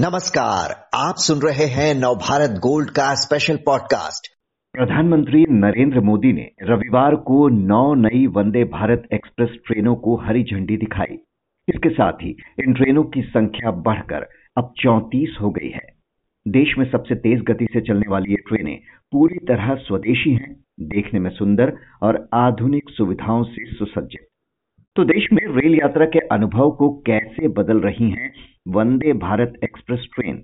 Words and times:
नमस्कार, 0.00 0.70
आप 0.94 1.14
सुन 1.16 1.38
रहे 1.38 1.64
हैं 1.66 1.94
नवभारत 1.94 2.50
गोल्ड 2.50 2.90
का 2.90 3.14
स्पेशल 3.14 3.56
पॉडकास्ट 3.56 4.28
प्रधानमंत्री 4.74 5.44
नरेंद्र 5.50 6.00
मोदी 6.00 6.32
ने 6.32 6.46
रविवार 6.62 7.14
को 7.14 7.48
नौ 7.48 7.94
नई 7.94 8.26
वंदे 8.26 8.64
भारत 8.64 9.08
एक्सप्रेस 9.14 9.50
ट्रेनों 9.66 9.94
को 9.96 10.16
हरी 10.16 10.42
झंडी 10.42 10.76
दिखाई। 10.76 11.18
इसके 11.68 11.88
साथ 11.88 12.12
ही 12.12 12.30
इन 12.64 12.74
ट्रेनों 12.74 13.04
की 13.04 13.22
संख्या 13.22 13.70
बढ़कर 13.70 14.26
अब 14.56 14.72
चौंतीस 14.78 15.36
हो 15.40 15.50
गई 15.50 15.70
है। 15.70 15.86
देश 16.48 16.74
में 16.78 16.90
सबसे 16.90 17.14
तेज 17.14 17.42
गति 17.42 17.68
से 17.72 17.80
चलने 17.80 18.10
वाली 18.10 18.30
ये 18.30 18.36
ट्रेनें 18.36 18.78
पूरी 19.12 19.38
तरह 19.38 19.74
स्वदेशी 19.74 20.34
हैं, 20.34 20.64
देखने 20.80 21.20
में 21.20 21.30
सुंदर 21.30 21.76
और 22.02 22.28
आधुनिक 22.34 22.90
सुविधाओं 22.90 23.42
से 23.42 23.72
सुसज्जित। 23.72 24.29
तो 24.96 25.04
देश 25.04 25.26
में 25.32 25.42
रेल 25.56 25.74
यात्रा 25.74 26.04
के 26.04 26.18
अनुभव 26.26 26.70
को 26.70 26.88
कैसे 27.06 27.48
बदल 27.48 27.80
रही 27.80 28.08
हैं 28.10 28.32
वंदे 28.68 29.12
भारत 29.12 29.52
एक्सप्रेस 29.64 30.06
ट्रेन? 30.14 30.42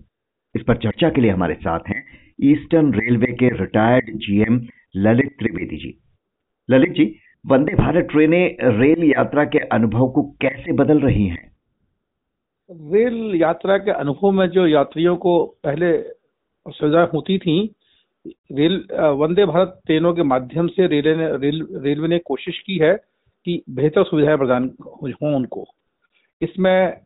इस 0.55 0.63
पर 0.63 0.77
चर्चा 0.77 1.09
के 1.09 1.21
लिए 1.21 1.31
हमारे 1.31 1.55
साथ 1.55 1.89
हैं 1.89 2.03
ईस्टर्न 2.43 2.93
रेलवे 2.95 3.33
के 3.33 3.49
रिटायर्ड 3.59 4.11
जीएम 4.17 4.61
ललित 4.97 5.35
त्रिवेदी 5.39 5.77
जी। 5.77 5.93
ललित 6.69 6.93
जी, 6.93 7.05
वंदे 7.45 7.75
भारत 7.75 8.09
ट्रेनें 8.11 8.57
रेल 8.79 9.05
यात्रा 9.05 9.45
के 9.45 9.59
अनुभव 9.59 10.09
को 10.09 10.23
कैसे 10.41 10.73
बदल 10.73 11.01
रही 11.01 11.27
हैं? 11.27 11.51
रेल 12.71 13.33
यात्रा 13.35 13.79
के 13.79 13.91
अनुभव 13.91 14.31
में 14.31 14.47
जो 14.47 14.67
यात्रियों 14.67 15.17
को 15.17 15.35
पहले 15.65 15.93
सुविधा 16.67 17.03
होती 17.15 17.39
थी, 17.39 17.59
रेल 18.53 18.79
वंदे 19.17 19.45
भारत 19.47 19.81
ट्रेनों 19.87 20.15
के 20.15 20.23
माध्यम 20.23 20.67
से 20.67 20.87
रेलवे 20.87 21.17
ने, 21.17 21.37
रेल, 21.37 21.67
रेलवे 21.73 22.09
ने 22.09 22.19
कोशिश 22.19 22.63
की 22.67 22.79
है 22.79 22.95
कि 23.47 23.63
बेहतर 23.71 24.05
सुविधाएँ 24.05 24.37
प्रदान 24.39 24.71
हों 24.83 25.35
उनको। 25.35 25.67
इसमें 26.41 27.01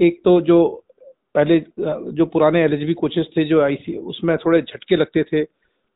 एक 0.00 0.20
तो 0.24 0.40
जो 0.40 0.62
पहले, 1.34 1.58
जो 1.80 2.26
पुराने 2.26 2.62
एल 2.64 2.94
कोचेस 2.94 3.26
थे, 3.36 3.44
जो 3.44 3.60
आईसी 3.62 3.96
उसमें 3.96 4.36
थोड़े 4.38 4.60
झटके 4.62 4.96
लगते 4.96 5.22
थे 5.22 5.44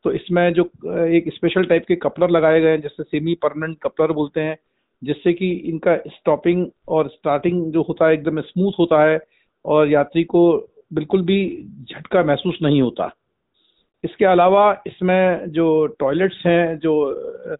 तो 0.04 0.12
इसमें 0.12 0.52
जो, 0.54 0.62
एक 1.06 1.24
स्पेशल 1.34 1.64
टाइप 1.64 1.84
के 1.88 1.94
कपलर 1.96 2.30
लगाए 2.30 2.60
गए 2.60 2.70
हैं, 2.70 2.80
जैसे 2.80 3.02
सेमी 3.02 3.34
परमानेंट 3.34 3.78
कपलर 3.82 4.12
बोलते 4.12 4.40
हैं, 4.40 4.56
जिससे 5.02 5.32
कि 5.32 5.50
इनका 5.50 5.96
स्टॉपिंग 6.08 6.66
और 6.88 7.08
स्टार्टिंग 7.08 7.72
जो 7.72 7.82
होता 7.82 8.06
है, 8.06 8.14
एकदम 8.14 8.40
स्मूथ 8.40 8.72
होता 8.78 9.02
है, 9.04 9.18
और 9.64 9.88
यात्री 9.88 10.24
को 10.24 10.42
बिल्कुल 10.92 11.22
भी 11.22 11.38
झटका 11.90 12.22
महसूस 12.24 12.58
नहीं 12.62 12.82
होता। 12.82 13.10
इसके 14.04 14.24
अलावा 14.24 14.82
इसमें 14.86 15.50
जो 15.50 15.86
टॉयलेट्स 16.00 16.42
हैं, 16.46 16.78
जो 16.78 17.56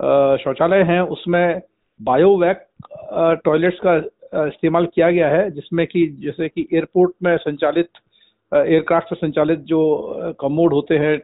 शौचालय 0.00 0.82
हैं, 0.84 1.00
उसमें 1.00 1.60
बायोवैक 2.00 2.66
टॉयलेट्स 3.44 3.78
का 3.86 3.96
इस्तेमाल 4.46 4.86
किया 4.94 5.10
गया 5.10 5.28
है, 5.28 5.50
जिसमें 5.50 5.86
कि, 5.86 6.06
जैसे 6.22 6.48
कि 6.48 6.66
एयरपोर्ट 6.72 7.12
में 7.22 7.36
संचालित 7.38 7.88
एयरक्राफ्ट 8.52 9.08
से 9.08 9.16
संचालित 9.16 9.58
जो 9.68 10.34
कमोड 10.40 10.72
होते 10.72 10.94
हैं 10.98 11.18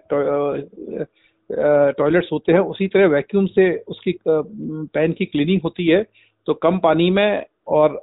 टॉयलेट्स 1.92 2.28
होते 2.32 2.52
हैं, 2.52 2.60
उसी 2.60 2.86
तरह 2.88 3.06
वैक्यूम 3.08 3.46
से 3.48 3.70
उसकी 3.88 4.18
पैन 4.26 5.12
की 5.12 5.24
क्लीनिंग 5.24 5.60
होती 5.64 5.86
है 5.86 6.02
तो 6.46 6.54
कम 6.56 6.78
पानी 6.78 7.10
में 7.10 7.44
और 7.68 8.02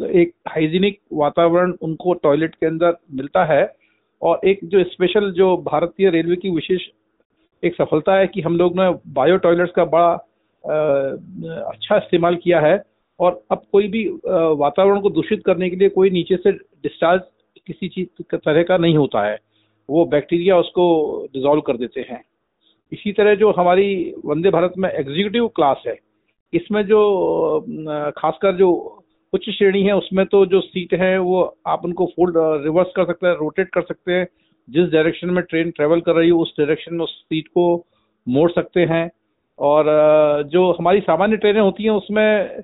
एक 0.00 0.32
हाइजीनिक 0.48 0.98
वातावरण 1.12 1.72
उनको 1.82 2.12
टॉयलेट 2.22 2.54
के 2.54 2.66
अंदर 2.66 2.96
मिलता 3.14 3.44
है, 3.44 3.72
और 4.22 4.40
एक 4.44 4.60
जो 4.64 4.82
स्पेशल 4.84 5.30
जो 5.32 5.56
भारतीय 5.66 6.10
रेलवे 6.10 6.36
की 6.36 6.50
विशेष 6.50 6.88
एक 7.62 7.74
सफलता 7.74 8.14
है 8.14 8.26
कि 8.26 8.40
हम 8.40 8.56
लोग 8.56 8.76
ने 8.76 8.90
बायो 9.12 9.36
टॉयलेट्स 9.36 9.72
का 9.72 9.84
बड़ा 9.86 10.10
आ, 10.64 10.74
अच्छा 11.62 11.96
इस्तेमाल 11.96 12.36
किया 12.36 12.60
है 12.60 12.82
और 13.20 13.42
अब 13.50 13.62
कोई 13.72 13.88
भी 13.88 14.04
वातावरण 14.58 15.00
को 15.00 15.10
दूषित 15.10 15.42
करने 15.46 15.70
के 15.70 15.76
लिए 15.76 15.88
कोई 15.88 16.10
नीचे 16.10 16.36
से 16.36 16.52
डिस्चार्ज 16.52 17.22
किसी 17.66 17.88
चीज़ 17.88 18.36
तरह 18.36 18.62
का 18.62 18.76
नहीं 18.76 18.96
होता 18.96 19.24
है। 19.26 19.38
वो 19.88 20.04
बैक्टीरिया 20.06 20.58
उसको 20.58 20.84
डिजोल्व 21.32 21.60
कर 21.60 21.76
देते 21.76 22.00
हैं। 22.00 22.22
इसी 22.92 23.12
तरह 23.12 23.34
जो 23.34 23.50
हमारी 23.52 24.14
वंदे 24.24 24.50
भारत 24.50 24.72
में 24.78 24.88
एग्जीक्यूटिव 24.90 25.48
क्लास 25.48 25.82
है 25.86 25.96
इसमें 26.52 26.82
जो 26.86 27.00
खासकर 28.18 28.56
जो 28.56 28.70
उच्च 29.32 29.48
श्रेणी 29.50 29.82
है 29.82 29.96
उसमें 29.96 30.24
तो 30.26 30.44
जो 30.46 30.60
सीट 30.60 30.94
है 30.94 31.18
वो 31.18 31.42
आप 31.66 31.84
उनको 31.84 32.06
फोल्ड 32.06 32.36
रिवर्स 32.64 32.92
कर 32.96 33.04
सकते 33.04 33.26
हैं 33.26 33.34
रोटेट 33.34 33.68
कर 33.68 33.82
सकते 33.82 34.12
हैं। 34.12 34.26
जिस 34.70 34.88
डायरेक्शन 34.88 35.30
में 35.30 35.42
ट्रेन 35.44 35.70
ट्रेवल 35.70 36.00
कर 36.00 36.12
रही 36.12 36.28
हो, 36.30 36.40
उस 36.40 36.54
डायरेक्शन 36.58 36.94
में 36.94 37.04
उस 37.04 37.20
सीट 37.22 37.48
को 37.48 37.86
मोड़ 38.26 38.50
सकते 38.50 38.80
हैं। 38.80 39.10
और 39.58 39.84
जो 40.52 40.70
हमारी 40.72 41.00
सामान्य 41.00 41.36
ट्रेनें 41.36 41.60
होती 41.60 41.84
हैं, 41.84 41.90
उसमें 41.90 42.62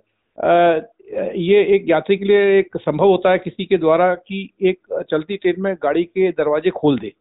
ये 1.36 1.62
एक 1.74 1.84
यात्री 1.88 2.16
के 2.16 2.24
लिए 2.24 2.58
एक 2.58 2.76
संभव 2.76 3.08
होता 3.08 3.30
है 3.30 3.38
किसी 3.38 3.64
के 3.64 3.76
द्वारा 3.78 4.14
कि 4.14 4.48
एक 4.62 5.04
चलती 5.10 5.36
ट्रेन 5.36 5.54
में 5.58 5.74
गाड़ी 5.74 6.04
के 6.04 6.30
दरवाजे 6.30 6.70
खोल 6.70 6.98
दे। 6.98 7.12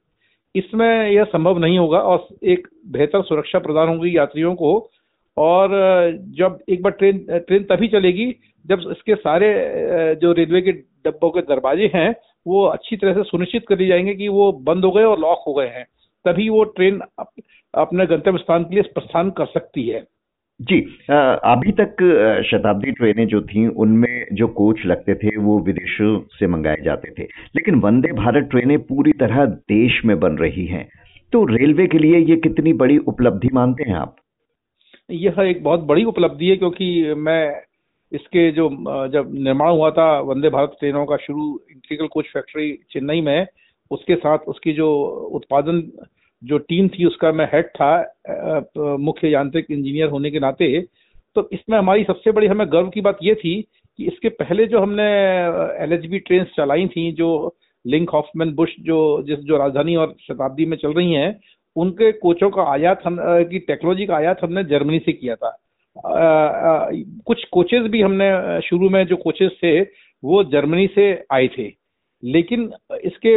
इसमें 0.55 1.09
यह 1.11 1.23
संभव 1.23 1.57
नहीं 1.57 1.77
होगा 1.77 1.99
और 1.99 2.27
एक 2.43 2.67
बेहतर 2.87 3.21
सुरक्षा 3.23 3.59
प्रदान 3.59 3.87
होगी 3.89 4.17
यात्रियों 4.17 4.53
को। 4.55 4.89
और, 5.37 5.69
जब 6.37 6.59
एक 6.69 6.81
बार 6.83 6.91
ट्रेन 6.91 7.25
ट्रेन 7.31 7.63
तभी 7.63 7.87
चलेगी 7.87 8.25
जब 8.65 8.79
इसके 8.91 9.15
सारे 9.15 10.15
जो 10.15 10.31
रेलवे 10.31 10.61
के 10.61 10.71
डब्बों 11.05 11.29
के 11.29 11.41
दरवाजे 11.41 11.91
हैं 11.95 12.13
वो 12.47 12.65
अच्छी 12.65 12.95
तरह 12.95 13.13
से 13.13 13.23
सुनिश्चित 13.23 13.65
कर 13.67 13.79
ली 13.79 13.87
जाएँगे 13.87 14.13
कि 14.15 14.27
वो 14.27 14.51
बंद 14.63 14.85
हो 14.85 14.91
गए 14.91 15.03
और 15.03 15.19
लॉक 15.19 15.43
हो 15.47 15.53
गए 15.53 15.67
हैं। 15.67 15.85
तभी 16.25 16.49
वो 16.49 16.63
ट्रेन 16.63 16.99
अपने 17.73 18.05
गंतव्य 18.05 18.37
स्थान 18.37 18.63
के 18.63 18.75
लिए 18.75 18.83
प्रस्थान 18.83 19.29
कर 19.29 19.45
सकती 19.45 19.87
है। 19.87 20.03
जी 20.61 20.79
अभी 21.09 21.71
तक 21.71 22.43
शताब्दी 22.45 22.91
ट्रेनें 22.91 23.27
जो 23.27 23.41
थी 23.41 23.67
उनमें 23.67 24.25
जो 24.33 24.47
कोच 24.47 24.85
लगते 24.85 25.15
थे 25.15 25.37
वो 25.37 25.59
विदेशों 25.59 26.19
से 26.39 26.47
मंगाए 26.47 26.77
जाते 26.83 27.11
थे। 27.11 27.23
लेकिन 27.55 27.75
वंदे 27.75 28.11
भारत 28.13 28.43
ट्रेनें 28.43 28.77
पूरी 28.79 29.11
तरह 29.11 29.45
देश 29.45 30.01
में 30.05 30.19
बन 30.19 30.37
रही 30.37 30.65
हैं। 30.65 30.87
तो 31.33 31.45
रेलवे 31.45 31.87
के 31.87 31.97
लिए 31.97 32.19
ये 32.19 32.35
कितनी 32.35 32.73
बड़ी 32.73 32.97
उपलब्धि 32.97 33.49
मानते 33.53 33.83
हैं 33.83 33.95
आप? 33.95 34.15
यह 35.11 35.35
एक 35.39 35.63
बहुत 35.63 35.79
बड़ी 35.79 36.03
उपलब्धि 36.03 36.49
है 36.49 36.55
क्योंकि 36.55 37.13
मैं 37.13 37.61
इसके 38.13 38.51
जो 38.51 38.69
जब 39.09 39.31
निर्माण 39.35 39.71
हुआ 39.71 39.89
था, 39.91 40.19
वंदे 40.21 40.49
भारत 40.49 40.75
ट्रेनों 40.79 41.05
का 41.05 41.17
शुरू, 41.17 41.59
इंटीग्रल 41.71 42.07
कोच 42.07 42.25
फैक्ट्री 42.33 42.71
चेन्नई 42.91 43.21
में, 43.21 43.47
उसके 43.91 44.15
साथ 44.15 44.47
उसकी 44.47 44.73
जो 44.73 44.89
उत्पादन, 45.33 45.81
जो 46.41 46.57
टीम 46.59 46.87
थी, 46.87 47.05
उसका 47.05 47.31
मैं 47.31 47.45
हेड 47.53 47.67
था 47.75 48.97
मुख्य 48.99 49.29
यांत्रिक 49.29 49.71
इंजीनियर 49.71 50.09
होने 50.09 50.31
के 50.31 50.39
नाते 50.39 50.79
तो 51.35 51.47
इसमें 51.53 51.77
हमारी 51.77 52.03
सबसे 52.03 52.31
बड़ी 52.31 52.47
हमें 52.47 52.65
गर्व 52.71 52.89
की 52.89 53.01
बात 53.01 53.17
ये 53.23 53.33
थी 53.35 53.61
कि 53.99 54.05
इसके 54.07 54.29
पहले 54.29 54.65
जो 54.65 54.79
हमने 54.79 55.03
एल 55.83 55.93
एच 55.93 56.05
बी 56.05 56.19
ट्रेन 56.19 56.43
चलाई 56.57 56.87
थी, 56.87 57.11
जो 57.11 57.55
लिंक 57.85 58.09
हॉफमैन 58.09 58.53
बुश 58.55 58.75
जो, 58.79 59.23
जिस, 59.23 59.39
जो 59.39 59.57
राजधानी 59.57 59.95
और 59.95 60.15
शताब्दी 60.21 60.65
में 60.65 60.77
चल 60.77 60.93
रही 60.93 61.13
हैं, 61.13 61.39
उनके 61.75 62.11
कोचों 62.11 62.49
का 62.49 62.63
आयात 62.71 63.01
हम 63.05 63.17
की 63.49 63.59
टेक्नोलॉजी 63.59 64.05
का 64.05 64.15
आयात 64.15 64.43
हमने 64.43 64.63
जर्मनी 64.63 64.99
से 64.99 65.13
किया 65.13 65.35
था। 65.35 65.57
कुछ 65.97 67.43
कोचेज 67.51 67.87
भी 67.91 68.01
हमने 68.01 68.61
शुरू 68.61 68.89
में 68.89 69.05
जो 69.07 69.15
कोचेज 69.15 69.51
थे 69.63 69.79
वो 70.23 70.43
जर्मनी 70.43 70.87
से 70.87 71.11
आए 71.33 71.47
थे। 71.57 71.71
लेकिन 72.23 72.71
इसके 73.05 73.35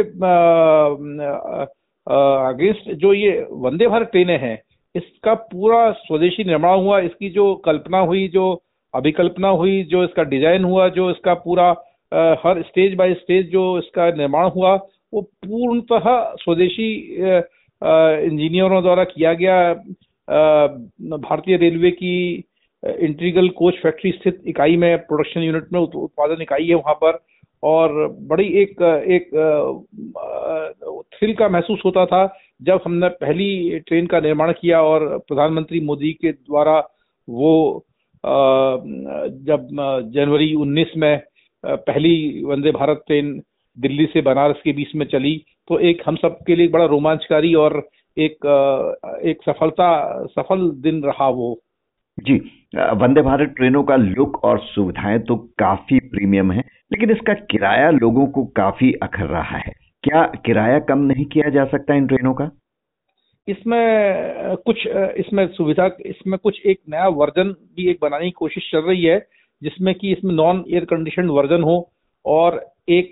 अगेंस्ट 2.07 2.91
जो 2.91 3.13
ये 3.13 3.31
वंदे 3.51 3.87
भारत 3.87 4.09
ट्रेनें 4.11 4.37
हैं 4.39 4.61
इसका 4.95 5.33
पूरा 5.33 5.91
स्वदेशी 5.91 6.43
निर्माण 6.43 6.79
हुआ 6.79 6.99
इसकी 6.99 7.29
जो 7.29 7.53
कल्पना 7.65 7.99
हुई 7.99 8.27
जो 8.27 8.45
अभिकल्पना 8.93 9.47
हुई 9.49 9.83
जो 9.83 10.03
इसका 10.03 10.23
डिज़ाइन 10.23 10.63
हुआ 10.63 10.87
जो 10.89 11.09
इसका 11.11 11.33
पूरा 11.33 11.69
आ, 12.11 12.35
हर 12.45 12.61
स्टेज 12.61 12.93
बाय 12.95 13.13
स्टेज 13.13 13.49
जो 13.51 13.77
इसका 13.79 14.09
निर्माण 14.11 14.49
हुआ 14.49 14.75
वो 15.13 15.21
पूर्णतः 15.21 16.35
स्वदेशी 16.35 16.91
इंजीनियरों 17.81 18.81
द्वारा 18.83 19.03
किया 19.03 19.33
गया 19.33 19.73
भारतीय 21.17 21.57
रेलवे 21.57 21.91
की 21.91 22.43
इंटीग्रल 22.83 23.47
कोच 23.57 23.75
फैक्ट्री 23.83 24.11
स्थित 24.11 24.41
इकाई 24.47 24.75
में 24.77 24.97
प्रोडक्शन 24.97 25.41
यूनिट 25.41 25.73
में 25.73 25.79
उत्पादन 25.79 26.41
इकाई 26.41 26.67
है 26.67 26.75
वहाँ 26.75 26.93
पर। 27.03 27.19
और 27.63 27.91
बड़ी 28.29 28.45
एक 28.61 28.81
एक 29.11 29.29
थ्रिल 31.13 31.33
का 31.35 31.47
महसूस 31.49 31.79
होता 31.85 32.05
था 32.05 32.21
जब 32.61 32.81
हमने 32.85 33.07
पहली 33.21 33.79
ट्रेन 33.79 34.05
का 34.07 34.19
निर्माण 34.19 34.51
किया 34.51 34.81
और 34.81 35.07
प्रधानमंत्री 35.27 35.79
मोदी 35.79 36.11
के 36.21 36.31
द्वारा 36.31 36.77
वो 37.27 37.53
जब 38.23 39.67
जनवरी 40.13 40.53
19 40.55 40.95
में 40.97 41.21
पहली 41.63 42.43
वंदे 42.45 42.71
भारत 42.71 43.03
ट्रेन 43.07 43.41
दिल्ली 43.77 44.05
से 44.05 44.21
बनारस 44.21 44.61
के 44.63 44.71
बीच 44.71 44.95
में 44.95 45.05
चली 45.05 45.35
तो 45.67 45.79
एक 45.79 46.01
हम 46.07 46.15
सब 46.15 46.37
के 46.47 46.55
लिए 46.55 46.67
बड़ा 46.67 46.85
रोमांचकारी 46.85 47.53
और 47.55 47.87
एक 48.17 48.45
एक 49.25 49.41
सफलता, 49.45 50.25
सफल 50.25 50.69
दिन 50.81 51.03
रहा 51.03 51.29
वो। 51.29 51.53
जी 52.17 52.35
वंदे 52.75 53.21
भारत 53.21 53.53
ट्रेनों 53.57 53.83
का 53.83 53.95
लुक 53.95 54.43
और 54.45 54.59
सुविधाएँ 54.59 55.19
तो 55.19 55.35
काफ़ी 55.59 55.99
प्रीमियम 56.09 56.51
है, 56.51 56.59
लेकिन 56.93 57.11
इसका 57.11 57.33
किराया 57.51 57.89
लोगों 57.91 58.25
को 58.27 58.43
काफ़ी 58.55 58.91
अखर 59.03 59.25
रहा 59.25 59.57
है। 59.57 59.73
क्या 60.03 60.23
किराया 60.45 60.79
कम 60.79 60.99
नहीं 61.03 61.25
किया 61.25 61.49
जा 61.49 61.65
सकता 61.65 61.95
इन 61.95 62.07
ट्रेनों 62.07 62.33
का? 62.33 62.49
इसमें 63.47 64.55
कुछ 64.65 64.85
इसमें 64.87 65.47
सुविधा, 65.47 65.89
इसमें 66.05 66.37
कुछ 66.39 66.61
एक 66.65 66.79
नया 66.89 67.07
वर्जन 67.09 67.51
भी 67.75 67.89
एक 67.89 67.99
बनाने 68.01 68.25
की 68.25 68.31
कोशिश 68.31 68.69
चल 68.71 68.79
रही 68.79 69.03
है, 69.03 69.19
जिसमें 69.61 69.93
कि 69.95 70.11
इसमें 70.11 70.33
नॉन 70.35 70.63
एयर 70.69 70.85
कंडीशन 70.85 71.29
वर्जन 71.29 71.63
हो 71.63 71.77
और 72.25 72.65
एक 72.89 73.11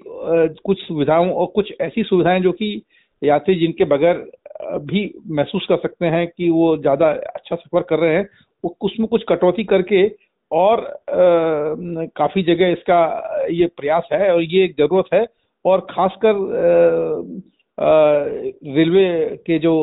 कुछ 0.66 0.80
सुविधाओं 0.80 1.32
और 1.32 1.52
कुछ 1.56 1.72
ऐसी 1.82 2.04
सुविधाएँ 2.04 2.42
जो 2.42 2.52
कि 2.52 2.82
यात्री 3.22 3.56
जिनके 3.56 3.86
बगैर 3.86 4.18
भी 4.82 5.12
महसूस 5.30 5.66
कर 5.70 5.78
सकते 5.78 6.06
हैं 6.06 6.28
कि 6.28 6.50
वो 6.50 6.76
ज़्यादा 6.78 7.08
अच्छा 7.10 7.56
सफ़र 7.56 7.82
कर 7.82 8.00
रहे 8.00 8.16
हैं 8.16 8.28
उसमें 8.64 9.08
कुछ 9.08 9.24
कटौती 9.30 9.64
करके 9.64 10.08
और 10.52 10.80
आ, 10.80 12.06
काफ़ी 12.18 12.44
जगह 12.44 12.68
इसका 12.68 13.00
ये 13.52 13.66
प्रयास 13.78 14.08
है 14.14 14.34
और 14.34 14.42
ये 14.42 14.64
एक 14.66 14.76
ज़रूरत 14.78 15.14
है। 15.14 15.26
और 15.66 15.80
खासकर 15.90 16.36
रेलवे 18.76 19.08
के 19.46 19.58
जो 19.60 19.74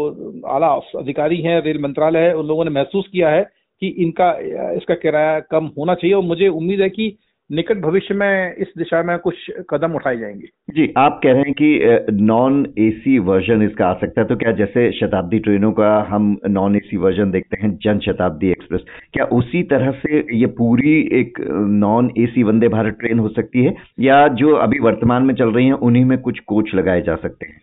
आला 0.47 0.69
अधिकारी 0.99 1.41
हैं 1.43 1.61
रेल 1.63 1.79
मंत्रालय 1.83 2.21
है 2.21 2.35
उन 2.37 2.47
लोगों 2.47 2.65
ने 2.65 2.71
महसूस 2.71 3.09
किया 3.13 3.29
है 3.29 3.43
कि 3.83 3.89
इनका 4.03 4.31
इसका 4.77 4.95
किराया 4.95 5.41
कम 5.41 5.71
होना 5.79 5.95
चाहिए। 5.95 6.15
और 6.15 6.23
मुझे 6.23 6.49
उम्मीद 6.49 6.81
है 6.81 6.89
कि 6.91 7.09
निकट 7.53 7.79
भविष्य 7.79 8.15
में 8.15 8.55
इस 8.57 8.67
दिशा 8.79 9.03
में 9.03 9.19
कुछ 9.19 9.51
कदम 9.71 9.95
उठाए 9.95 10.17
जाएँगे। 10.17 10.47
जी 10.71 10.93
आप 10.97 11.21
कह 11.23 11.33
रहे 11.33 11.43
हैं 11.43 11.53
कि 11.53 12.13
नॉन 12.23 12.67
एसी 12.79 13.19
वर्जन 13.19 13.63
इसका 13.63 13.87
आ 13.87 13.95
सकता 13.95 14.21
है 14.21 14.27
तो 14.27 14.37
क्या 14.37 14.53
जैसे 14.53 14.91
शताब्दी 14.93 15.39
ट्रेनों 15.39 15.73
का 15.73 15.91
हम 16.09 16.37
नॉन 16.49 16.77
एसी 16.77 16.97
वर्जन 16.97 17.31
देखते 17.31 17.57
हैं 17.63 17.77
जन 17.83 17.99
शताब्दी 17.99 18.51
एक्सप्रेस 18.51 18.81
क्या 19.13 19.25
उसी 19.25 19.63
तरह 19.63 19.91
से 19.91 20.25
ये 20.37 20.47
पूरी 20.47 21.01
एक 21.13 21.41
non 21.85 22.11
AC 22.19 22.43
Vande 22.43 22.69
Bharat 22.69 22.97
train 23.01 23.19
हो 23.19 23.29
सकती 23.29 23.65
है 23.65 23.75
या 24.01 24.29
जो 24.29 24.55
अभी 24.57 24.79
वर्तमान 24.79 25.23
में 25.23 25.35
चल 25.35 25.51
रही 25.51 25.67
है 25.67 25.73
उन्हीं 25.73 26.05
में 26.05 26.19
कुछ 26.19 26.39
कोच 26.39 26.75
लगाए 26.75 27.03
जा 27.03 27.17
सकते 27.17 27.47
हैं? 27.47 27.61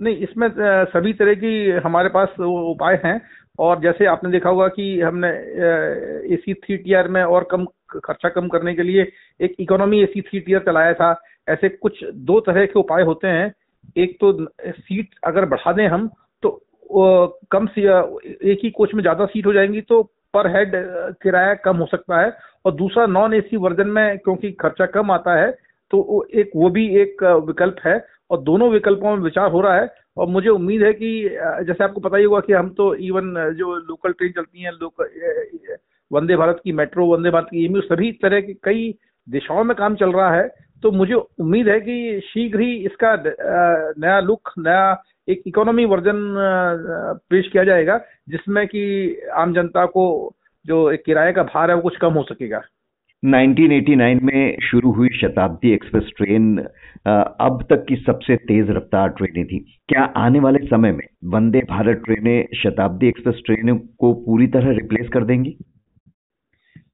नहीं 0.00 0.16
इसमें 0.16 0.48
सभी 0.84 1.12
तरह 1.12 1.34
की 1.34 1.70
हमारे 1.70 2.08
पास 2.08 2.40
उपाय 2.40 3.00
हैं 3.04 3.20
और 3.58 3.80
जैसे 3.80 4.06
आपने 4.06 4.30
देखा 4.30 4.50
होगा 4.50 4.68
कि 4.68 5.00
हमने 5.00 5.28
ए 6.34 6.36
सी 6.36 6.54
थ्री 6.54 6.76
टीयर 6.76 7.08
में 7.08 7.22
और 7.22 7.48
कम 7.50 7.64
खर्चा 7.96 8.28
कम 8.28 8.48
करने 8.48 8.74
के 8.74 8.82
लिए 8.82 9.10
एक 9.40 9.54
इकोनॉमी 9.60 10.02
एसी 10.02 10.20
थ्री 10.20 10.40
टीयर 10.40 10.60
चलाया 10.66 10.92
था। 10.94 11.10
ऐसे 11.48 11.68
कुछ 11.68 12.02
दो 12.04 12.40
तरह 12.40 12.66
के 12.66 12.78
उपाय 12.78 13.02
होते 13.04 13.28
हैं। 13.28 13.52
एक 13.96 14.16
तो 14.20 14.32
सीट 14.68 15.14
अगर 15.26 15.44
बढ़ा 15.46 15.72
दें 15.72 15.86
हम 15.88 16.08
तो 16.42 16.50
कम 17.52 17.68
एक 17.76 18.60
ही 18.64 18.70
कोच 18.70 18.94
में 18.94 19.02
ज़्यादा 19.02 19.26
सीट 19.26 19.46
हो 19.46 19.52
जाएँगी 19.52 19.80
तो 19.82 20.02
पर 20.34 20.46
हेड 20.56 20.72
किराया 21.22 21.54
कम 21.64 21.76
हो 21.76 21.86
सकता 21.86 22.20
है। 22.20 22.32
और 22.64 22.72
दूसरा 22.74 23.06
नॉन 23.06 23.34
एसी 23.34 23.56
वर्जन 23.58 23.88
में 23.88 24.18
क्योंकि 24.18 24.50
खर्चा 24.60 24.86
कम 24.88 25.10
आता 25.10 25.34
है 25.34 25.50
तो 25.90 26.26
एक, 26.34 26.50
वो 26.56 26.70
भी 26.70 26.86
एक 27.00 27.22
विकल्प 27.46 27.76
है। 27.86 28.04
और 28.30 28.40
दोनों 28.42 28.70
विकल्पों 28.70 29.16
में 29.16 29.22
विचार 29.24 29.50
हो 29.50 29.60
रहा 29.60 29.74
है। 29.74 29.88
और 30.16 30.26
मुझे 30.26 30.48
उम्मीद 30.48 30.82
है 30.82 30.92
कि 30.92 31.08
जैसे 31.66 31.84
आपको 31.84 32.00
पता 32.00 32.16
ही 32.16 32.24
होगा 32.24 32.40
कि 32.40 32.52
हम 32.52 32.68
तो 32.70 32.94
इवन 33.06 33.34
जो 33.58 33.74
लोकल 33.78 34.12
ट्रेन 34.12 34.32
चलती 34.32 34.62
हैं 34.62 34.72
लोकल 34.72 35.04
वंदे 36.10 36.36
भारत 36.36 36.60
की 36.64 36.72
मेट्रो, 36.72 37.06
वंदे 37.06 37.30
भारत 37.30 37.46
की 37.50 37.64
एमयू 37.64 37.80
सभी 37.82 38.12
तरह 38.22 38.40
के 38.40 38.54
कई 38.64 38.94
दिशाओं 39.28 39.64
में 39.64 39.76
काम 39.76 39.94
चल 39.94 40.12
रहा 40.12 40.30
है। 40.34 40.48
तो 40.82 40.90
मुझे 40.92 41.14
उम्मीद 41.14 41.68
है 41.68 41.80
कि 41.80 42.20
शीघ्र 42.24 42.60
ही 42.60 42.74
इसका 42.86 43.14
नया 43.98 44.20
लुक, 44.20 44.50
नया 44.58 45.02
एक 45.28 45.42
इकोनॉमी 45.46 45.84
वर्जन 45.84 46.18
पेश 47.30 47.48
किया 47.48 47.64
जाएगा, 47.64 47.98
जिसमें 48.28 48.66
कि 48.66 48.82
आम 49.34 49.52
जनता 49.54 49.84
को 49.86 50.34
जो 50.64 50.90
एक 50.90 51.02
किराए 51.06 51.32
का 51.32 51.42
भार 51.44 51.70
है, 51.70 51.76
वो 51.76 51.82
कुछ 51.82 51.96
कम 51.96 52.12
हो 52.12 52.22
सकेगा। 52.22 52.60
1989 53.22 54.20
में 54.22 54.56
शुरू 54.62 54.90
हुई 54.92 55.08
शताब्दी 55.16 55.72
एक्सप्रेस 55.72 56.10
ट्रेन 56.16 56.56
अब 56.58 57.64
तक 57.70 57.84
की 57.88 57.96
सबसे 57.96 58.36
तेज 58.48 58.70
रफ्तार 58.70 59.08
ट्रेनें 59.08 59.44
थी। 59.46 59.58
क्या 59.88 60.02
आने 60.16 60.40
वाले 60.40 60.66
समय 60.66 60.92
में 60.92 61.06
वंदे 61.32 61.60
भारत 61.70 62.02
ट्रेनें 62.04 62.46
शताब्दी 62.54 63.08
एक्सप्रेस 63.08 63.40
ट्रेनों 63.46 63.76
को 63.98 64.12
पूरी 64.26 64.46
तरह 64.48 64.70
रिप्लेस 64.72 65.08
कर 65.08 65.24
देंगी? 65.24 65.56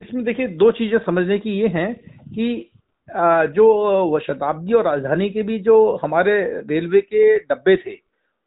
इसमें 0.03 0.25
देखिए, 0.25 0.47
दो 0.47 0.71
चीज़ें 0.73 0.99
समझने 0.99 1.39
की 1.39 1.51
ये 1.51 1.69
हैं 1.69 1.95
कि 2.35 2.69
जो 3.57 4.19
शताब्दी 4.19 4.73
और 4.73 4.85
राजधानी 4.85 5.29
के 5.31 5.43
भी 5.43 5.59
जो 5.59 5.77
हमारे 6.03 6.43
रेलवे 6.67 7.01
के 7.01 7.39
डब्बे 7.39 7.77
थे, 7.77 7.97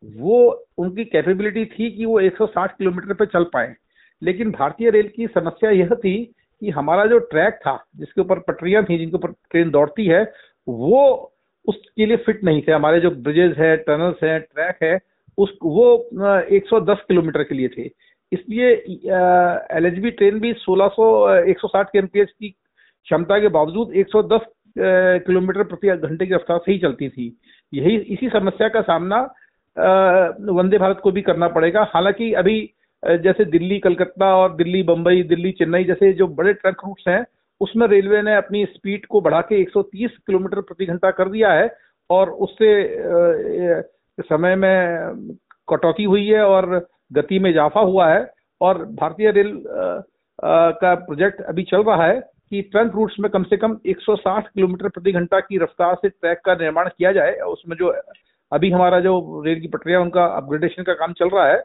वो 0.04 0.68
उनकी 0.78 1.06
कैपेबिलिटी 1.06 1.66
थी 1.66 1.90
कि 1.92 2.06
वो 2.06 2.20
160 2.22 2.72
किलोमीटर 2.78 3.14
पे 3.14 3.26
चल 3.26 3.44
पाए। 3.44 3.76
लेकिन 4.24 4.52
भारतीय 4.52 4.90
रेल 4.90 5.12
की 5.16 5.28
समस्या 5.28 5.70
यह 5.70 5.90
थी 5.96 6.24
कि 6.60 6.70
हमारा 6.70 7.06
जो 7.06 7.20
ट्रैक 7.20 7.54
था, 7.54 7.86
जिसके 7.96 8.22
ऊपर 8.22 8.40
पटरियाँ 8.40 8.84
थी, 8.84 8.98
जिनके 8.98 9.16
ऊपर 9.16 9.32
ट्रेन 9.52 9.70
दौड़ती 9.70 10.06
है, 10.06 10.34
वो 10.68 11.34
उसके 11.68 12.06
लिए 12.06 12.18
फिट 12.18 12.44
नहीं 12.44 12.62
थे। 12.62 12.72
हमारे 12.72 13.00
जो 13.00 13.12
ब्रिजेस 13.12 13.58
है 13.58 13.76
टनल्स 13.78 14.24
है 14.24 14.40
ट्रैक 14.40 14.78
है, 14.84 15.00
उस, 15.38 15.58
वो 15.64 16.10
110 16.52 16.98
किलोमीटर 17.08 17.44
के 17.44 17.56
लिए 17.56 17.68
थे। 17.68 17.90
इसलिए 18.32 18.70
एल 19.78 19.86
एच 19.86 20.16
ट्रेन 20.18 20.40
भी 20.40 20.54
1600 20.56 21.08
160 21.52 21.86
के 21.86 22.00
एमपीएच 22.00 22.30
की 22.30 22.50
क्षमता 22.50 23.40
के 23.40 23.48
बावजूद 23.48 23.92
110 23.96 24.46
किलोमीटर 24.78 25.64
प्रति 25.64 25.88
घंटे 25.90 26.26
की 26.26 26.34
रफ्तार 26.34 26.58
से 26.66 26.72
ही 26.72 26.78
चलती 26.80 27.10
थी। 27.10 27.38
यही, 27.74 27.98
इसी 27.98 28.30
समस्या 28.30 28.68
का 28.70 28.82
सामना 28.82 29.22
वंदे 30.52 30.78
भारत 30.78 31.00
को 31.04 31.12
भी 31.12 31.22
करना 31.22 31.48
पड़ेगा। 31.48 31.88
हालाँकि 31.94 32.34
अभी 32.34 32.58
जैसे 33.04 33.46
दिल्ली, 33.46 33.80
कलकत्ता 33.80 34.36
और 34.36 34.56
दिल्ली 34.56 34.82
बम्बई 34.84 35.24
दिल्ली, 35.24 35.52
चेन्नई 35.52 35.84
जैसे 35.84 36.12
जो 36.14 36.28
बड़े 36.28 36.54
ट्रक 36.54 36.82
रूट्स 36.86 37.08
हैं, 37.08 37.26
उसमें 37.62 37.88
रेलवे 37.88 38.22
ने 38.22 38.36
अपनी 38.36 38.66
स्पीड 38.66 39.06
को 39.06 39.22
बढ़ा 39.22 39.42
के 39.42 39.62
130 39.62 40.18
किलोमीटर 40.28 40.62
प्रति 40.62 40.86
घंटा 40.86 41.12
कर 41.12 41.30
दिया 41.30 41.52
है 41.52 41.70
और 42.10 42.30
उससे 42.46 42.72
समय 44.22 44.56
में 44.56 45.28
कटौती 45.70 46.04
हुई 46.04 46.26
है 46.28 46.42
और 46.42 46.88
गति 47.12 47.40
में 47.40 47.50
इजाफा 47.50 47.82
हुआ 47.82 48.08
है 48.08 48.32
और 48.62 48.84
भारतीय 48.94 49.32
रेल 49.32 49.52
का 49.66 50.94
प्रोजेक्ट 50.96 51.42
अभी 51.42 51.64
चल 51.64 51.84
रहा 51.84 52.06
है 52.06 52.20
कि 52.50 52.62
ट्रंक 52.62 52.96
रूट्स 52.96 53.16
में 53.20 53.30
कम 53.32 53.44
से 53.44 53.58
कम 53.58 53.78
160 53.88 54.48
किलोमीटर 54.48 54.90
प्रति 54.90 55.12
घंटा 55.12 55.40
की 55.40 55.58
रफ्तार 55.58 55.96
से 55.96 56.10
ट्रैक 56.10 56.42
का 56.46 56.56
निर्माण 56.56 56.90
किया 56.90 57.12
जाए। 57.12 57.36
उसमें 57.48 57.76
जो 57.78 57.94
अभी 58.52 58.70
हमारा 58.72 59.00
जो 59.00 59.42
रेल 59.46 59.60
की 59.62 59.68
पटरिया 59.68 60.02
उनका 60.02 60.26
अपग्रेडेशन 60.26 60.84
का 60.84 60.94
काम 60.94 61.14
चल 61.14 61.30
रहा 61.30 61.48
है 61.48 61.64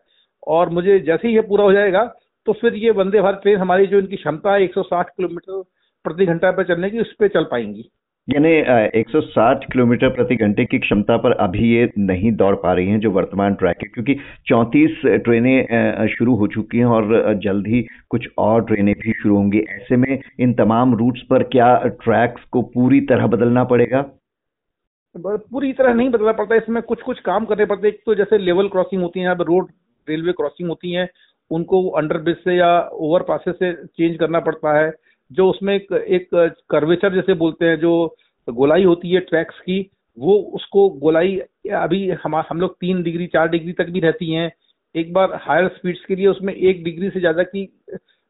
और 0.49 0.69
मुझे 0.69 0.99
जैसे 1.01 1.29
ही 1.29 1.35
ये 1.35 1.41
पूरा 1.43 1.65
हो 1.65 1.73
जाएगा 1.73 2.05
तो 2.47 2.53
फिर 2.53 2.75
ये 2.75 2.91
वंदे 2.91 3.21
भारत 3.21 3.41
ट्रेन 3.43 3.59
हमारी 3.59 3.87
जो 3.87 3.99
इनकी 3.99 4.17
क्षमता 4.17 4.53
है 4.55 4.69
160 4.69 5.09
किलोमीटर 5.09 5.63
प्रति 6.05 6.27
घंटा 6.27 6.51
पर 6.51 6.65
चलने 6.65 6.91
की, 6.91 7.01
उस 7.01 7.13
पर 7.13 7.29
चल 7.29 7.45
पाएँगी। 7.45 7.91
यानी 8.31 8.51
160 9.01 9.65
किलोमीटर 9.73 10.09
प्रति 10.09 10.37
घंटे 10.37 10.65
की 10.65 10.79
क्षमता 10.79 11.17
पर 11.17 11.33
अभी 11.41 11.71
ये 11.71 11.89
नहीं 11.99 12.33
दौड़ 12.33 12.55
पा 12.57 12.73
रही 12.73 12.89
हैं 12.89 12.99
जो 13.01 13.11
वर्तमान 13.11 13.55
ट्रैक 13.55 13.83
है, 13.83 13.89
क्योंकि 13.89 14.15
34 14.49 15.19
ट्रेनें 15.25 16.07
शुरू 16.09 16.35
हो 16.37 16.47
चुकी 16.49 16.79
हैं 16.79 16.85
और 16.87 17.35
जल्द 17.45 17.67
ही 17.67 17.83
कुछ 18.11 18.29
और 18.39 18.65
ट्रेनें 18.65 18.95
भी 18.95 19.13
शुरू 19.13 19.37
होंगी। 19.37 19.59
ऐसे 19.71 19.97
में 19.97 20.19
इन 20.41 20.53
तमाम 20.55 20.95
रूट्स 20.97 21.23
पर 21.31 21.43
क्या 21.49 21.75
ट्रैक्स 22.05 22.45
को 22.53 22.63
पूरी 22.71 23.01
तरह 23.07 23.27
बदलना 23.29 23.65
पड़ेगा? 23.65 24.03
पूरी 25.15 25.73
तरह 25.73 25.95
नहीं 25.95 26.11
बदलना 26.11 26.33
पड़ता। 26.35 26.55
इसमें 26.57 26.83
कुछ 26.83 27.03
कुछ 27.03 27.21
काम 27.23 27.45
करने 27.45 27.65
पड़ते 27.67 27.89
एक 27.89 28.01
तो 28.07 28.15
जैसे 28.15 28.39
लेवल 28.39 28.69
क्रॉसिंग 28.69 29.03
होती 29.03 29.19
है, 29.19 29.25
यहाँ 29.25 29.37
पर 29.37 29.45
रोड, 29.45 29.71
रेलवे 30.09 30.33
क्रॉसिंग 30.33 30.69
होती 30.69 30.93
है, 30.93 31.09
उनको 31.51 31.89
अंडर 31.91 32.19
ब्रिज 32.19 32.37
से 32.39 32.57
या 32.57 32.69
ओवर 32.95 33.23
पासेस 33.29 33.55
से 33.55 33.73
चेंज 33.75 34.17
करना 34.19 34.41
पड़ता 34.41 34.79
है। 34.79 34.91
जो 35.31 35.49
उसमें 35.51 35.75
एक 35.75 35.93
एक 35.93 36.29
कर्वेचर 36.71 37.15
जैसे 37.15 37.35
बोलते 37.37 37.65
हैं, 37.65 37.79
जो 37.79 38.17
गोलाई 38.49 38.85
होती 38.85 39.11
है 39.11 39.21
ट्रैक्स 39.23 39.59
की, 39.61 39.81
वो 40.19 40.37
उसको 40.55 40.89
गोलाई 41.01 41.37
अभी 41.75 42.09
हम 42.25 42.35
हम 42.49 42.61
लोग 42.61 42.75
तीन 42.77 43.03
डिग्री 43.03 43.27
चार 43.29 43.49
डिग्री 43.49 43.73
तक 43.75 43.91
भी 43.91 44.01
रहती 44.01 44.33
हैं। 44.33 44.51
एक 44.95 45.13
बार 45.13 45.35
हायर 45.43 45.69
स्पीड्स 45.71 46.05
के 46.05 46.15
लिए 46.17 46.27
उसमें 46.27 46.53
एक 46.55 46.83
डिग्री 46.85 47.11
से 47.11 47.21
ज़्यादा 47.21 47.43
की 47.45 47.65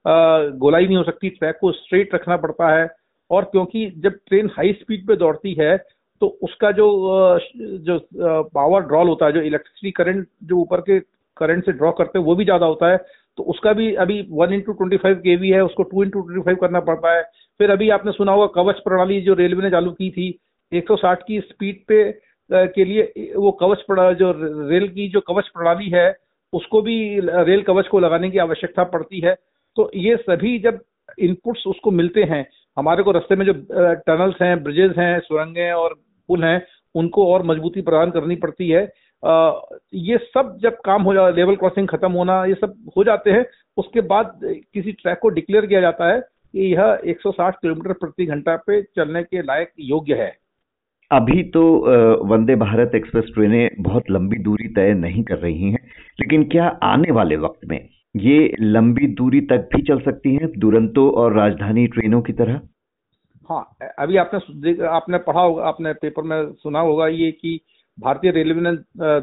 गोलाई 0.05 0.87
नहीं 0.87 0.97
हो 0.97 1.03
सकती 1.05 1.29
ट्रैक 1.31 1.59
को 1.61 1.73
स्ट्रेट 1.75 2.15
रखना 2.15 2.37
पड़ता 2.39 2.69
है। 2.71 2.89
और 3.31 3.45
क्योंकि 3.45 3.87
जब 3.99 4.19
ट्रेन 4.29 4.51
हाई 4.53 4.73
स्पीड 4.73 5.07
पे 5.07 5.17
दौड़ती 5.17 5.55
है 5.59 5.77
तो 6.23 6.27
उसका 6.43 6.71
जो 6.73 6.87
जो 7.81 7.99
पावर 8.15 8.81
ड्रॉल 8.83 9.09
होता 9.09 9.27
है, 9.27 9.33
जो 9.33 9.41
इलेक्ट्रिसिटी 9.41 9.91
करंट 9.93 10.27
जो 10.45 10.57
ऊपर 10.59 10.81
के 10.81 10.99
करंट 11.37 11.65
से 11.65 11.73
ड्रॉ 11.73 11.93
करते 11.93 12.19
हैं, 12.19 12.25
वो 12.27 12.35
भी 12.35 12.45
ज़्यादा 12.45 12.67
होता 12.67 12.91
है। 12.93 12.97
तो 13.41 13.45
उसका 13.45 13.73
भी 13.73 13.95
अभी 13.95 14.15
one 14.31 14.53
into 14.53 14.73
twenty 14.73 14.97
five 14.97 15.17
KV 15.17 15.35
we 15.37 15.51
है, 15.51 15.61
उसको 15.65 15.83
टू 15.83 16.03
इंटू 16.03 16.21
ट्वेंटी 16.21 16.43
फाइव 16.45 16.57
करना 16.57 16.81
पड़ता 16.81 17.13
है। 17.17 17.23
फिर 17.61 17.71
अभी 17.71 17.89
आपने 17.91 18.13
सुना 18.13 18.33
होगा 18.33 18.47
कवच 18.55 18.81
प्रणाली 18.85 19.21
जो 19.21 19.35
रेलवे 19.35 19.63
ने 19.63 19.71
चालू 19.71 19.91
की 19.91 20.11
थी 20.11 20.27
160 20.73 21.23
की 21.29 21.41
स्पीड 21.41 21.79
पे 21.89 22.03
के 22.51 22.85
लिए, 22.85 23.33
वो 23.37 23.53
कवच 23.53 23.85
जो 24.19 24.33
रेल 24.69 24.89
की 24.89 25.09
जो 25.09 25.21
कवच 25.21 25.49
प्रणाली 25.49 25.89
है, 25.89 26.15
उसको 26.53 26.83
भी 26.83 26.99
रेल 27.21 27.63
कवच 27.63 27.89
को 27.89 27.99
लगाने 27.99 28.31
की 28.31 28.39
आवश्यकता 28.39 28.85
पड़ती 28.85 29.21
है। 29.21 29.35
तो 29.77 29.91
ये 29.95 30.17
सभी 30.19 30.59
जब 30.59 30.81
इनपुट्स 31.19 31.67
उसको 31.67 31.91
मिलते 31.91 32.23
हैं, 32.23 32.47
हमारे 32.77 33.03
को 33.03 33.13
रास्ते 33.13 33.37
में 33.37 33.47
जो 33.47 33.53
टनल्स 34.07 34.43
हैं 34.43 34.63
ब्रिजेस 34.63 34.93
हैं, 34.99 35.21
सुरंगें 35.21 35.73
और 35.73 35.95
पुल 36.29 36.45
हैं, 36.45 36.61
उनको 36.95 37.33
और 37.33 37.47
मजबूती 37.47 37.81
प्रदान 37.81 38.11
करनी 38.11 38.37
पड़ती 38.37 38.69
है। 38.71 38.91
ये 39.25 40.19
सब 40.19 40.57
जब 40.63 40.77
काम 40.85 41.03
हो 41.03 41.15
जाए 41.15 41.33
लेवल 41.33 41.57
क्रॉसिंग 41.57 41.89
खत्म 41.89 42.13
होना 42.13 42.45
ये 42.45 42.55
सब 42.55 42.75
हो 42.97 43.05
जाते 43.05 43.31
हैं 43.31 43.45
उसके 43.77 44.01
बाद 44.01 44.41
किसी 44.45 44.93
ट्रैक 44.93 45.19
को 45.19 45.29
डिक्लेयर 45.29 45.67
किया 45.67 45.81
जाता 45.81 46.09
है 46.09 46.21
कि 46.21 46.73
यह 46.73 47.01
160 47.05 47.53
किलोमीटर 47.53 47.93
प्रति 47.93 48.27
घंटा 48.27 48.57
पे 48.57 48.83
चलने 48.83 49.23
के 49.23 49.43
लायक 49.43 49.73
योग्य 49.81 50.15
है। 50.15 50.33
अभी 51.11 51.43
तो 51.43 51.63
वंदे 52.25 52.55
भारत 52.57 52.95
एक्सप्रेस 52.95 53.31
ट्रेनें 53.35 53.71
बहुत 53.79 54.11
लंबी 54.11 54.37
दूरी 54.37 54.69
तय 54.69 54.93
नहीं 54.95 55.23
कर 55.23 55.39
रही 55.39 55.71
हैं 55.71 55.79
लेकिन 56.21 56.45
क्या 56.49 56.67
आने 56.83 57.11
वाले 57.11 57.37
वक्त 57.37 57.67
में 57.67 57.89
ये 58.17 58.57
लंबी 58.61 59.07
दूरी 59.07 59.41
तक 59.41 59.69
भी 59.75 59.83
चल 59.83 60.01
सकती 60.01 60.35
हैं 60.35 60.49
दुरंतो 60.59 61.11
और 61.11 61.33
राजधानी 61.33 61.87
ट्रेनों 61.87 62.23
की 62.23 62.33
तरह? 62.33 62.61
हाँ 63.51 63.77
अभी 63.99 64.17
आपने 64.17 64.87
आपने 64.87 65.19
पढ़ा 65.19 65.41
होगा 65.41 65.65
आपने 65.65 65.93
पेपर 65.93 66.23
में 66.23 66.53
सुना 66.53 66.81
होगा 66.81 67.09
ये 67.09 67.31
कि 67.33 67.61
भारतीय 68.01 68.31
रेलवे 68.31 68.61
ने 68.61 68.73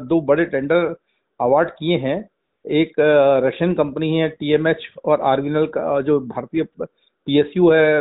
दो 0.06 0.20
बड़े 0.22 0.44
टेंडर 0.46 0.94
अवार्ड 1.40 1.70
किए 1.70 1.96
हैं। 1.98 2.18
एक 2.64 2.92
रशियन 3.44 3.74
कंपनी 3.74 4.16
है, 4.16 4.28
टीएमएच 4.30 4.88
और 5.04 5.20
आरविनल 5.22 5.66
का 5.66 6.00
जो 6.00 6.18
भारतीय 6.20 6.62
पीएसयू 6.78 7.70
है 7.70 7.96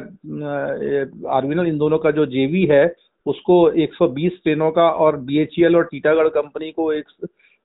आरविनल 1.29 1.67
इन 1.67 1.77
दोनों 1.77 1.97
का 1.97 2.11
जो 2.11 2.25
जेवी 2.25 2.65
है, 2.65 2.85
उसको 3.25 3.55
120 3.83 4.39
ट्रेनों 4.43 4.71
का 4.71 4.89
और 4.89 5.17
बीएचईएल 5.19 5.75
और 5.75 5.83
टीटागढ़ 5.83 6.27
कंपनी 6.29 6.71
को 6.71 6.91
एक 6.93 7.05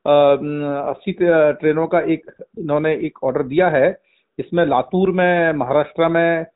अस्सी 0.04 1.12
ट्रेनों 1.12 1.86
का 1.86 2.00
एक, 2.02 2.30
इन्होंने 2.58 2.94
एक 3.06 3.22
ऑर्डर 3.24 3.42
दिया 3.42 3.68
है। 3.68 3.96
इसमें 4.38 4.64
लातूर 4.66 5.10
में, 5.10 5.52
महाराष्ट्र 5.52 6.08
में 6.08 6.46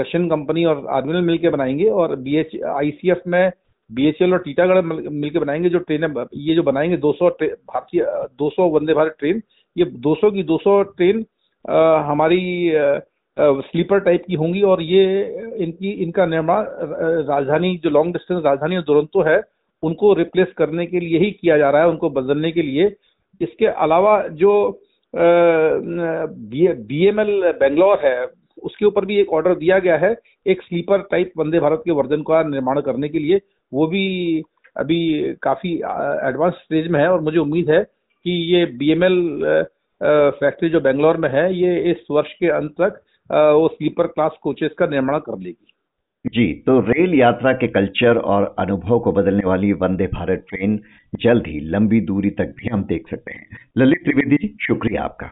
रशियन 0.00 0.28
कंपनी 0.30 0.64
और 0.64 0.86
आर्मिनल 0.90 1.20
मिलकर 1.20 1.50
बनाएँगे 1.50 1.88
और 1.90 2.14
बी 2.16 2.36
एच 2.36 2.56
आईसीएफ 2.66 3.22
में 3.26 3.50
बीएचएल 3.90 4.32
और 4.32 4.38
टीटागढ़ 4.38 4.80
मिलकर 4.82 5.38
बनाएँगे 5.38 5.68
जो 5.68 5.78
ट्रेनें 5.78 6.08
ये 6.34 6.54
जो 6.54 6.62
बनाएँगे 6.62 6.96
200 6.98 7.30
भारतीय 7.68 8.04
200 8.42 8.70
वंदे 8.72 8.94
भारत 8.94 9.16
ट्रेन 9.18 9.42
ये 9.76 9.84
200 10.06 10.30
की 10.34 10.44
200 10.44 10.82
ट्रेन 10.96 11.24
आ, 11.64 12.00
हमारी 12.02 12.72
स्लीपर 13.36 13.98
टाइप 14.00 14.24
की 14.26 14.34
होंगी 14.34 14.62
और 14.62 14.82
ये 14.82 15.02
इनकी 15.64 15.90
इनका 16.02 16.26
निर्माण 16.26 16.64
राजधानी 17.28 17.76
जो 17.84 17.90
लॉन्ग 17.90 18.12
डिस्टेंस 18.12 18.42
राजधानी 18.44 18.76
और 18.76 18.82
दुरंतो 18.82 19.22
है 19.22 19.40
उनको 19.82 20.12
रिप्लेस 20.14 20.52
करने 20.58 20.86
के 20.86 21.00
लिए 21.00 21.18
ही 21.18 21.30
किया 21.30 21.56
जा 21.58 21.70
रहा 21.70 21.82
है 21.82 21.88
उनको 21.88 22.10
बदलने 22.10 22.52
के 22.52 22.62
लिए। 22.62 22.86
इसके 23.40 23.66
अलावा 23.66 24.20
जो 24.32 24.52
बी 25.14 27.06
एम 27.06 27.20
एल 27.20 27.52
बेंगलोर 27.60 27.98
है 28.04 28.26
उसके 28.62 28.86
ऊपर 28.86 29.04
भी 29.04 29.18
एक 29.20 29.32
ऑर्डर 29.32 29.54
दिया 29.54 29.78
गया 29.78 29.96
है 29.96 30.14
एक 30.46 30.62
स्लीपर 30.62 31.02
टाइप 31.10 31.32
वंदे 31.38 31.60
भारत 31.60 31.82
के 31.84 31.90
वर्जन 31.92 32.22
का 32.22 32.42
निर्माण 32.42 32.80
करने 32.80 33.08
के 33.08 33.18
लिए। 33.18 33.40
वो 33.74 33.86
भी 33.86 34.06
अभी 34.76 34.98
काफ़ी 35.42 35.74
एडवांस 36.28 36.54
स्टेज 36.54 36.88
में 36.90 37.00
है 37.00 37.08
और 37.08 37.20
मुझे 37.20 37.38
उम्मीद 37.38 37.70
है 37.70 37.82
कि 37.82 38.30
ये 38.54 38.64
बीएमएल 38.78 39.18
फैक्ट्री 40.00 40.68
जो 40.70 40.80
बेंगलोर 40.80 41.16
में 41.16 41.28
है, 41.30 41.54
ये 41.54 41.90
इस 41.90 42.06
वर्ष 42.10 42.32
के 42.32 42.48
अंत 42.50 42.74
तक 42.80 43.00
वो 43.30 43.68
स्लीपर 43.68 44.06
क्लास 44.06 44.38
कोचेस 44.42 44.72
का 44.78 44.86
निर्माण 44.86 45.18
कर 45.18 45.38
लेगी। 45.38 45.70
जी 46.24 46.52
तो 46.66 46.78
रेल 46.80 47.14
यात्रा 47.14 47.52
के 47.52 47.68
कल्चर 47.68 48.16
और 48.16 48.54
अनुभव 48.58 48.98
को 48.98 49.12
बदलने 49.12 49.44
वाली 49.46 49.72
वंदे 49.74 50.06
भारत 50.06 50.44
ट्रेन 50.48 50.78
जल्द 51.20 51.46
ही 51.46 51.60
लंबी 51.70 52.00
दूरी 52.00 52.30
तक 52.30 52.54
भी 52.58 52.68
हम 52.68 52.84
देख 52.84 53.08
सकते 53.10 53.32
हैं। 53.32 53.46
ललित 53.78 54.04
त्रिवेदी 54.04 54.36
जी, 54.36 54.56
शुक्रिया 54.60 55.02
आपका। 55.02 55.30